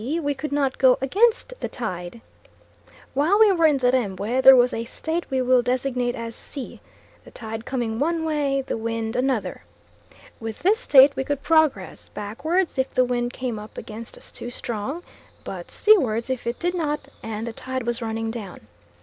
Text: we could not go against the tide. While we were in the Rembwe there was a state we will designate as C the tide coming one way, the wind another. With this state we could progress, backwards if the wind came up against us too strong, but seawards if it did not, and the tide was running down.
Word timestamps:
we 0.23 0.33
could 0.33 0.51
not 0.51 0.79
go 0.79 0.97
against 0.99 1.53
the 1.59 1.67
tide. 1.69 2.21
While 3.13 3.37
we 3.37 3.51
were 3.51 3.67
in 3.67 3.77
the 3.77 3.91
Rembwe 3.91 4.41
there 4.41 4.55
was 4.55 4.73
a 4.73 4.83
state 4.85 5.29
we 5.29 5.43
will 5.43 5.61
designate 5.61 6.15
as 6.15 6.33
C 6.35 6.81
the 7.23 7.29
tide 7.29 7.65
coming 7.65 7.99
one 7.99 8.25
way, 8.25 8.63
the 8.63 8.77
wind 8.77 9.15
another. 9.15 9.63
With 10.39 10.63
this 10.63 10.79
state 10.79 11.15
we 11.15 11.23
could 11.23 11.43
progress, 11.43 12.09
backwards 12.09 12.79
if 12.79 12.95
the 12.95 13.05
wind 13.05 13.33
came 13.33 13.59
up 13.59 13.77
against 13.77 14.17
us 14.17 14.31
too 14.31 14.49
strong, 14.49 15.03
but 15.43 15.69
seawards 15.69 16.31
if 16.31 16.47
it 16.47 16.57
did 16.57 16.73
not, 16.73 17.07
and 17.21 17.45
the 17.45 17.53
tide 17.53 17.83
was 17.83 18.01
running 18.01 18.31
down. 18.31 18.61